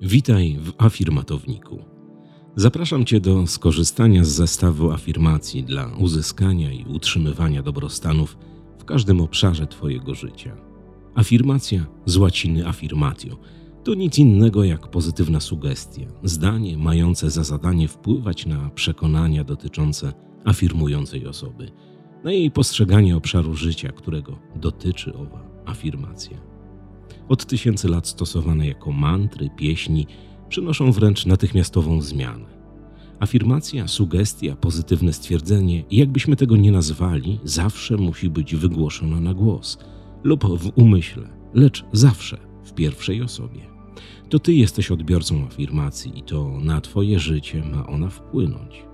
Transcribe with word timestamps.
Witaj 0.00 0.58
w 0.60 0.72
afirmatowniku. 0.78 1.78
Zapraszam 2.56 3.04
Cię 3.04 3.20
do 3.20 3.46
skorzystania 3.46 4.24
z 4.24 4.28
zestawu 4.28 4.90
afirmacji 4.90 5.64
dla 5.64 5.86
uzyskania 5.86 6.72
i 6.72 6.84
utrzymywania 6.84 7.62
dobrostanów 7.62 8.36
w 8.78 8.84
każdym 8.84 9.20
obszarze 9.20 9.66
Twojego 9.66 10.14
życia. 10.14 10.56
Afirmacja 11.14 11.86
z 12.06 12.16
łaciny 12.16 12.68
affirmatio 12.68 13.36
to 13.84 13.94
nic 13.94 14.18
innego 14.18 14.64
jak 14.64 14.88
pozytywna 14.88 15.40
sugestia, 15.40 16.06
zdanie 16.22 16.78
mające 16.78 17.30
za 17.30 17.44
zadanie 17.44 17.88
wpływać 17.88 18.46
na 18.46 18.70
przekonania 18.70 19.44
dotyczące 19.44 20.12
afirmującej 20.44 21.26
osoby, 21.26 21.70
na 22.24 22.32
jej 22.32 22.50
postrzeganie 22.50 23.16
obszaru 23.16 23.54
życia, 23.54 23.92
którego 23.92 24.38
dotyczy 24.56 25.14
owa 25.14 25.44
afirmacja 25.64 26.53
od 27.28 27.46
tysięcy 27.46 27.88
lat 27.88 28.08
stosowane 28.08 28.66
jako 28.66 28.92
mantry, 28.92 29.50
pieśni, 29.56 30.06
przynoszą 30.48 30.92
wręcz 30.92 31.26
natychmiastową 31.26 32.00
zmianę. 32.00 32.54
Afirmacja, 33.20 33.88
sugestia, 33.88 34.56
pozytywne 34.56 35.12
stwierdzenie, 35.12 35.84
jakbyśmy 35.90 36.36
tego 36.36 36.56
nie 36.56 36.72
nazwali, 36.72 37.38
zawsze 37.44 37.96
musi 37.96 38.30
być 38.30 38.54
wygłoszona 38.54 39.20
na 39.20 39.34
głos 39.34 39.78
lub 40.22 40.44
w 40.58 40.72
umyśle, 40.74 41.28
lecz 41.54 41.84
zawsze 41.92 42.38
w 42.64 42.72
pierwszej 42.72 43.22
osobie. 43.22 43.60
To 44.28 44.38
ty 44.38 44.54
jesteś 44.54 44.90
odbiorcą 44.90 45.46
afirmacji 45.46 46.18
i 46.18 46.22
to 46.22 46.58
na 46.60 46.80
twoje 46.80 47.18
życie 47.18 47.64
ma 47.64 47.86
ona 47.86 48.10
wpłynąć. 48.10 48.84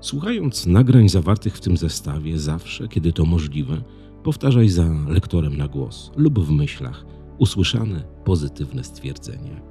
Słuchając 0.00 0.66
nagrań 0.66 1.08
zawartych 1.08 1.56
w 1.56 1.60
tym 1.60 1.76
zestawie, 1.76 2.38
zawsze, 2.38 2.88
kiedy 2.88 3.12
to 3.12 3.24
możliwe, 3.24 3.82
powtarzaj 4.22 4.68
za 4.68 4.88
lektorem 5.08 5.56
na 5.56 5.68
głos 5.68 6.10
lub 6.16 6.38
w 6.38 6.50
myślach– 6.50 7.04
usłyszane 7.40 8.04
pozytywne 8.24 8.84
stwierdzenie. 8.84 9.62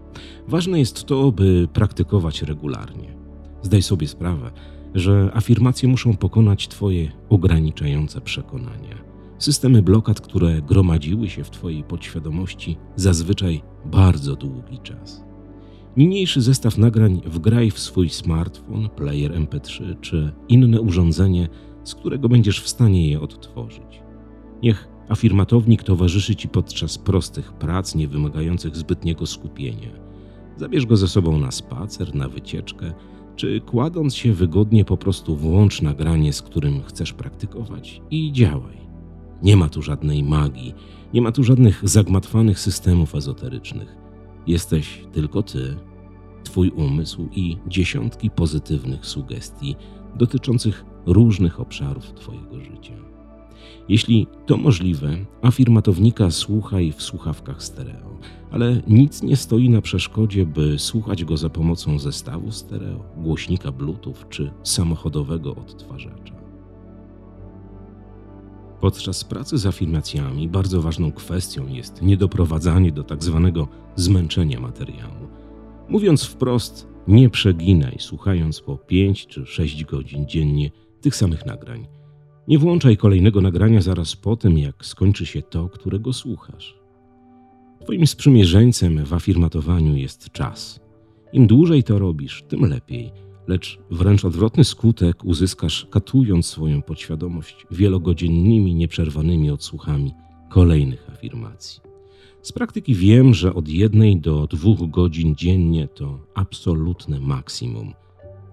Ważne 0.47 0.79
jest 0.79 1.03
to, 1.03 1.31
by 1.31 1.67
praktykować 1.73 2.41
regularnie. 2.41 3.15
Zdaj 3.61 3.81
sobie 3.81 4.07
sprawę, 4.07 4.51
że 4.95 5.31
afirmacje 5.33 5.89
muszą 5.89 6.17
pokonać 6.17 6.67
Twoje 6.67 7.11
ograniczające 7.29 8.21
przekonania. 8.21 9.09
Systemy 9.37 9.81
blokad, 9.81 10.21
które 10.21 10.61
gromadziły 10.61 11.29
się 11.29 11.43
w 11.43 11.49
Twojej 11.49 11.83
podświadomości 11.83 12.77
zazwyczaj 12.95 13.61
bardzo 13.85 14.35
długi 14.35 14.79
czas. 14.83 15.23
Niniejszy 15.97 16.41
zestaw 16.41 16.77
nagrań 16.77 17.21
wgraj 17.25 17.71
w 17.71 17.79
swój 17.79 18.09
smartfon, 18.09 18.89
player 18.89 19.31
MP3 19.31 19.99
czy 20.01 20.31
inne 20.47 20.81
urządzenie, 20.81 21.49
z 21.83 21.95
którego 21.95 22.29
będziesz 22.29 22.61
w 22.61 22.69
stanie 22.69 23.09
je 23.09 23.21
odtworzyć. 23.21 24.01
Niech 24.63 24.87
Afirmatownik 25.09 25.83
towarzyszy 25.83 26.35
Ci 26.35 26.47
podczas 26.47 26.97
prostych 26.97 27.53
prac 27.53 27.95
niewymagających 27.95 28.75
zbytniego 28.75 29.25
skupienia. 29.25 29.89
Zabierz 30.57 30.85
go 30.85 30.97
ze 30.97 31.07
sobą 31.07 31.37
na 31.37 31.51
spacer, 31.51 32.15
na 32.15 32.29
wycieczkę, 32.29 32.93
czy 33.35 33.61
kładąc 33.61 34.15
się 34.15 34.33
wygodnie 34.33 34.85
po 34.85 34.97
prostu 34.97 35.35
włącz 35.35 35.81
nagranie, 35.81 36.33
z 36.33 36.41
którym 36.41 36.83
chcesz 36.83 37.13
praktykować 37.13 38.01
i 38.11 38.31
działaj. 38.31 38.77
Nie 39.43 39.57
ma 39.57 39.69
tu 39.69 39.81
żadnej 39.81 40.23
magii, 40.23 40.73
nie 41.13 41.21
ma 41.21 41.31
tu 41.31 41.43
żadnych 41.43 41.89
zagmatwanych 41.89 42.59
systemów 42.59 43.15
ezoterycznych. 43.15 43.95
Jesteś 44.47 45.03
tylko 45.11 45.43
Ty, 45.43 45.75
Twój 46.43 46.69
umysł 46.69 47.27
i 47.35 47.57
dziesiątki 47.67 48.29
pozytywnych 48.29 49.05
sugestii 49.05 49.75
dotyczących 50.15 50.85
różnych 51.05 51.59
obszarów 51.59 52.13
Twojego 52.13 52.59
życia. 52.59 53.18
Jeśli 53.89 54.27
to 54.45 54.57
możliwe, 54.57 55.17
afirmatownika 55.41 56.31
słuchaj 56.31 56.91
w 56.91 57.01
słuchawkach 57.01 57.63
stereo, 57.63 58.19
ale 58.51 58.81
nic 58.87 59.23
nie 59.23 59.35
stoi 59.35 59.69
na 59.69 59.81
przeszkodzie, 59.81 60.45
by 60.45 60.79
słuchać 60.79 61.25
go 61.25 61.37
za 61.37 61.49
pomocą 61.49 61.99
zestawu 61.99 62.51
stereo, 62.51 63.03
głośnika 63.17 63.71
Bluetooth 63.71 64.15
czy 64.29 64.51
samochodowego 64.63 65.55
odtwarzacza. 65.55 66.39
Podczas 68.81 69.23
pracy 69.23 69.57
z 69.57 69.65
afirmacjami 69.65 70.47
bardzo 70.47 70.81
ważną 70.81 71.11
kwestią 71.11 71.67
jest 71.67 72.01
niedoprowadzanie 72.01 72.91
do 72.91 73.03
tak 73.03 73.23
zwanego 73.23 73.67
zmęczenia 73.95 74.59
materiału. 74.59 75.27
Mówiąc 75.89 76.23
wprost, 76.23 76.87
nie 77.07 77.29
przeginaj, 77.29 77.95
słuchając 77.99 78.61
po 78.61 78.77
5 78.77 79.27
czy 79.27 79.45
6 79.45 79.85
godzin 79.85 80.27
dziennie 80.27 80.71
tych 81.01 81.15
samych 81.15 81.45
nagrań 81.45 81.98
nie 82.49 82.59
włączaj 82.59 82.97
kolejnego 82.97 83.41
nagrania 83.41 83.81
zaraz 83.81 84.15
po 84.15 84.35
tym, 84.35 84.57
jak 84.57 84.85
skończy 84.85 85.25
się 85.25 85.41
to, 85.41 85.69
którego 85.69 86.13
słuchasz. 86.13 86.79
Twoim 87.81 88.07
sprzymierzeńcem 88.07 89.05
w 89.05 89.13
afirmatowaniu 89.13 89.95
jest 89.95 90.29
czas. 90.31 90.79
Im 91.33 91.47
dłużej 91.47 91.83
to 91.83 91.99
robisz, 91.99 92.43
tym 92.47 92.65
lepiej, 92.65 93.11
lecz 93.47 93.79
wręcz 93.91 94.25
odwrotny 94.25 94.63
skutek 94.63 95.25
uzyskasz, 95.25 95.87
katując 95.91 96.45
swoją 96.45 96.81
podświadomość 96.81 97.67
wielogodzinnymi, 97.71 98.75
nieprzerwanymi 98.75 99.51
odsłuchami 99.51 100.13
kolejnych 100.49 101.09
afirmacji. 101.09 101.81
Z 102.41 102.51
praktyki 102.51 102.95
wiem, 102.95 103.33
że 103.33 103.53
od 103.53 103.67
jednej 103.67 104.17
do 104.17 104.47
dwóch 104.47 104.89
godzin 104.89 105.35
dziennie 105.35 105.87
to 105.87 106.19
absolutne 106.33 107.19
maksimum. 107.19 107.93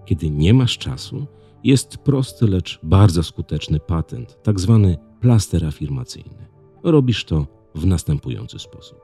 Kiedy 0.05 0.29
nie 0.29 0.53
masz 0.53 0.77
czasu, 0.77 1.27
jest 1.67 1.97
prosty, 1.97 2.47
lecz 2.47 2.79
bardzo 2.83 3.23
skuteczny 3.23 3.79
patent, 3.79 4.37
tak 4.43 4.59
zwany 4.59 4.97
plaster 5.21 5.65
afirmacyjny. 5.65 6.47
Robisz 6.83 7.25
to 7.25 7.47
w 7.75 7.85
następujący 7.85 8.59
sposób. 8.59 8.99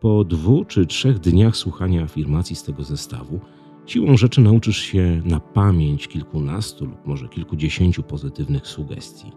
Po 0.00 0.24
dwóch 0.24 0.66
czy 0.66 0.86
trzech 0.86 1.18
dniach 1.18 1.56
słuchania 1.56 2.02
afirmacji 2.02 2.56
z 2.56 2.62
tego 2.62 2.84
zestawu, 2.84 3.40
siłą 3.86 4.16
rzeczy 4.16 4.40
nauczysz 4.40 4.78
się 4.78 5.22
na 5.24 5.40
pamięć 5.40 6.08
kilkunastu 6.08 6.84
lub 6.84 7.06
może 7.06 7.28
kilkudziesięciu 7.28 8.02
pozytywnych 8.02 8.66
sugestii. 8.66 9.32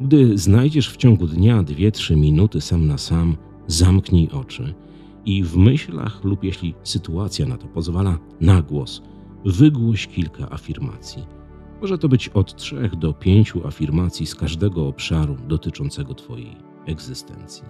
Gdy 0.00 0.38
znajdziesz 0.38 0.90
w 0.90 0.96
ciągu 0.96 1.26
dnia 1.26 1.62
dwie-trzy 1.62 2.16
minuty 2.16 2.60
sam 2.60 2.86
na 2.86 2.98
sam, 2.98 3.36
zamknij 3.66 4.30
oczy 4.30 4.74
i 5.24 5.42
w 5.42 5.56
myślach 5.56 6.24
lub 6.24 6.44
jeśli 6.44 6.74
sytuacja 6.82 7.46
na 7.46 7.56
to 7.56 7.66
pozwala, 7.66 8.18
na 8.40 8.62
głos 8.62 9.02
wygłoś 9.44 10.06
kilka 10.06 10.50
afirmacji 10.50 11.43
może 11.80 11.98
to 11.98 12.08
być 12.08 12.28
od 12.28 12.56
trzech 12.56 12.96
do 12.96 13.12
pięciu 13.12 13.66
afirmacji 13.66 14.26
z 14.26 14.34
każdego 14.34 14.88
obszaru 14.88 15.36
dotyczącego 15.48 16.14
Twojej 16.14 16.56
egzystencji. 16.86 17.64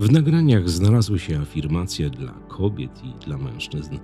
W 0.00 0.12
nagraniach 0.12 0.68
znalazły 0.70 1.18
się 1.18 1.38
afirmacje 1.40 2.10
dla 2.10 2.32
kobiet 2.48 3.04
i 3.04 3.24
dla 3.24 3.38
mężczyzn. 3.38 3.98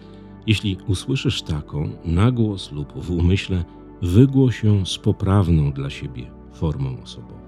Jeśli 0.47 0.79
usłyszysz 0.87 1.43
taką, 1.43 1.91
na 2.05 2.31
głos 2.31 2.73
lub 2.73 2.93
w 3.05 3.11
umyśle, 3.11 3.65
wygłoś 4.03 4.65
ją 4.65 4.87
z 4.87 4.99
poprawną 4.99 5.73
dla 5.73 5.91
siebie 5.91 6.31
formą 6.53 7.03
osobową. 7.03 7.43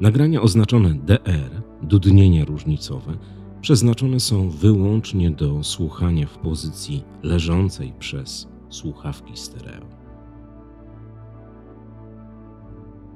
Nagrania 0.00 0.42
oznaczone 0.42 0.94
DR, 0.94 1.62
dudnienie 1.82 2.44
różnicowe, 2.44 3.18
przeznaczone 3.60 4.20
są 4.20 4.50
wyłącznie 4.50 5.30
do 5.30 5.64
słuchania 5.64 6.26
w 6.26 6.38
pozycji 6.38 7.04
leżącej 7.22 7.92
przez 7.98 8.48
słuchawki 8.68 9.36
stereo. 9.36 9.86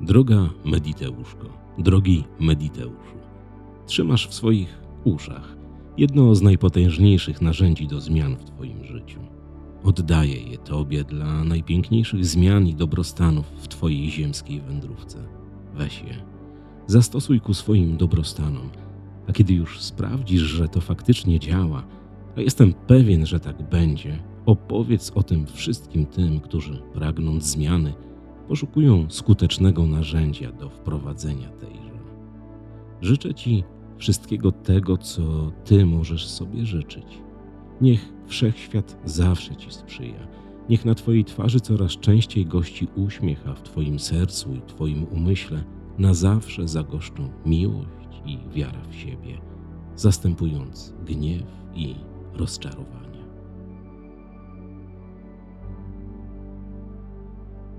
Droga 0.00 0.50
Mediteuszko, 0.64 1.46
drogi 1.78 2.24
Mediteuszu, 2.40 3.16
trzymasz 3.86 4.28
w 4.28 4.34
swoich 4.34 4.80
uszach 5.04 5.56
jedno 5.98 6.34
z 6.34 6.42
najpotężniejszych 6.42 7.42
narzędzi 7.42 7.86
do 7.86 8.00
zmian 8.00 8.36
w 8.36 8.44
Twoim 8.44 8.84
życiu. 8.84 9.20
Oddaję 9.84 10.36
je 10.36 10.58
Tobie 10.58 11.04
dla 11.04 11.44
najpiękniejszych 11.44 12.26
zmian 12.26 12.66
i 12.66 12.74
dobrostanów 12.74 13.46
w 13.56 13.68
Twojej 13.68 14.10
ziemskiej 14.10 14.60
wędrówce. 14.60 15.18
Weź 15.74 16.02
je, 16.02 16.14
zastosuj 16.86 17.40
ku 17.40 17.54
swoim 17.54 17.96
dobrostanom– 17.96 18.68
a 19.28 19.32
kiedy 19.32 19.54
już 19.54 19.80
sprawdzisz, 19.80 20.42
że 20.42 20.68
to 20.68 20.80
faktycznie 20.80 21.38
działa, 21.38 21.84
a 22.36 22.40
jestem 22.40 22.72
pewien, 22.72 23.26
że 23.26 23.40
tak 23.40 23.68
będzie, 23.68 24.18
opowiedz 24.46 25.12
o 25.14 25.22
tym 25.22 25.46
wszystkim 25.46 26.06
tym, 26.06 26.40
którzy 26.40 26.82
pragnąc 26.94 27.44
zmiany, 27.44 27.94
poszukują 28.48 29.10
skutecznego 29.10 29.86
narzędzia 29.86 30.52
do 30.52 30.70
wprowadzenia 30.70 31.48
tejże. 31.48 31.92
Życzę 33.00 33.34
Ci 33.34 33.64
wszystkiego 33.96 34.52
tego, 34.52 34.96
co 34.96 35.52
Ty 35.64 35.86
możesz 35.86 36.28
sobie 36.28 36.66
życzyć. 36.66 37.06
Niech 37.80 38.12
wszechświat 38.26 38.98
zawsze 39.04 39.56
Ci 39.56 39.70
sprzyja. 39.70 40.28
Niech 40.68 40.84
na 40.84 40.94
Twojej 40.94 41.24
twarzy 41.24 41.60
coraz 41.60 41.92
częściej 41.92 42.46
gości 42.46 42.88
uśmiech, 42.96 43.48
a 43.48 43.54
w 43.54 43.62
Twoim 43.62 43.98
sercu 43.98 44.54
i 44.54 44.62
Twoim 44.62 45.04
umyśle 45.04 45.64
na 45.98 46.14
zawsze 46.14 46.68
zagoszczą 46.68 47.28
miłość 47.46 48.01
i 48.26 48.38
wiara 48.54 48.82
w 48.90 48.94
siebie, 48.94 49.38
zastępując 49.96 50.94
gniew 51.06 51.42
i 51.74 51.94
rozczarowanie. 52.34 53.02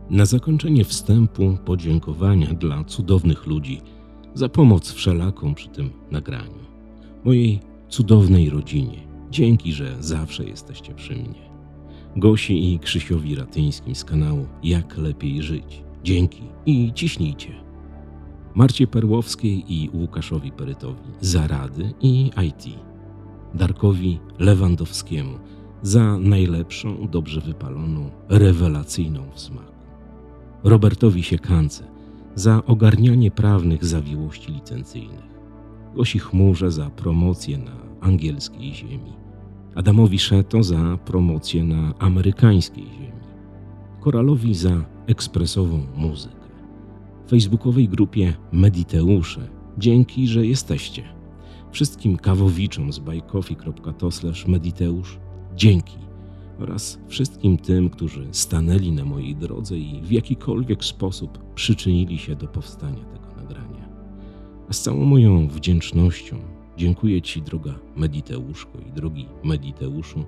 Na 0.09 0.25
zakończenie 0.25 0.85
wstępu 0.85 1.57
podziękowania 1.65 2.53
dla 2.53 2.83
cudownych 2.83 3.45
ludzi 3.45 3.81
za 4.33 4.49
pomoc 4.49 4.91
wszelaką 4.91 5.53
przy 5.55 5.69
tym 5.69 5.89
nagraniu. 6.11 6.63
mojej 7.23 7.59
cudownej 7.89 8.49
rodzinie. 8.49 8.97
Dzięki, 9.31 9.73
że 9.73 9.95
zawsze 9.99 10.43
jesteście 10.43 10.93
przy 10.93 11.13
mnie. 11.13 11.49
Gosi 12.15 12.73
i 12.73 12.79
Krzysiowi 12.79 13.35
Ratyńskim 13.35 13.95
z 13.95 14.03
kanału 14.03 14.45
Jak 14.63 14.97
Lepiej 14.97 15.41
Żyć. 15.41 15.83
Dzięki 16.03 16.41
i 16.65 16.93
ciśnijcie. 16.93 17.53
Marcie 18.55 18.87
Perłowskiej 18.87 19.73
i 19.73 19.89
Łukaszowi 19.93 20.51
Perytowi 20.51 21.01
za 21.21 21.47
rady 21.47 21.93
i 22.01 22.31
IT. 22.47 22.65
Darkowi 23.53 24.19
Lewandowskiemu 24.39 25.39
za 25.81 26.17
najlepszą, 26.17 27.07
dobrze 27.07 27.41
wypaloną, 27.41 28.09
rewelacyjną 28.29 29.23
w 29.33 29.39
smaku. 29.39 29.73
Robertowi 30.63 31.23
Siekance 31.23 31.83
za 32.35 32.65
ogarnianie 32.65 33.31
prawnych 33.31 33.85
zawiłości 33.85 34.51
licencyjnych. 34.51 35.33
Gosi 35.95 36.19
Chmurze 36.19 36.71
za 36.71 36.89
promocję 36.89 37.57
na 37.57 37.71
angielskiej 38.01 38.73
ziemi. 38.73 39.13
Adamowi 39.75 40.19
Szeto 40.19 40.63
za 40.63 40.97
promocję 41.05 41.63
na 41.63 41.93
amerykańskiej 41.99 42.85
ziemi. 42.85 43.23
Koralowi 44.01 44.55
za 44.55 44.85
ekspresową 45.07 45.81
muzykę. 45.95 46.42
Facebookowej 47.27 47.89
grupie 47.89 48.33
Mediteusze. 48.51 49.49
Dzięki, 49.77 50.27
że 50.27 50.45
jesteście. 50.45 51.03
Wszystkim 51.71 52.17
kawowiczom 52.17 52.93
z 52.93 52.99
bajkofi.to 52.99 54.09
mediteusz. 54.47 55.19
Dzięki. 55.55 55.97
Oraz 56.59 56.99
wszystkim 57.07 57.57
tym, 57.57 57.89
którzy 57.89 58.27
stanęli 58.31 58.91
na 58.91 59.05
mojej 59.05 59.35
drodze 59.35 59.77
i 59.77 60.01
w 60.01 60.11
jakikolwiek 60.11 60.83
sposób 60.83 61.53
przyczynili 61.55 62.17
się 62.17 62.35
do 62.35 62.47
powstania 62.47 63.03
tego 63.05 63.35
nagrania. 63.35 63.89
A 64.69 64.73
z 64.73 64.81
całą 64.81 65.05
moją 65.05 65.47
wdzięcznością 65.47 66.37
dziękuję 66.77 67.21
Ci, 67.21 67.41
droga 67.41 67.73
Mediteuszko 67.95 68.79
i 68.79 68.91
drogi 68.91 69.25
Mediteuszu, 69.43 70.25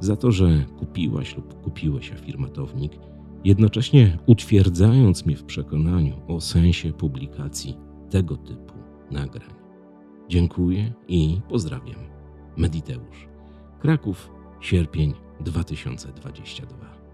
za 0.00 0.16
to, 0.16 0.32
że 0.32 0.64
kupiłaś 0.78 1.36
lub 1.36 1.62
kupiłeś 1.62 2.12
afirmatownik– 2.12 2.92
jednocześnie 3.44 4.18
utwierdzając 4.26 5.26
mnie 5.26 5.36
w 5.36 5.44
przekonaniu 5.44 6.20
o 6.28 6.40
sensie 6.40 6.92
publikacji 6.92 7.76
tego 8.10 8.36
typu 8.36 8.74
nagrań. 9.10 9.54
Dziękuję 10.28 10.92
i 11.08 11.40
pozdrawiam. 11.48 12.00
Mediteusz. 12.56 13.28
Kraków, 13.80 14.30
sierpień 14.60 15.14
2022. 15.40 17.09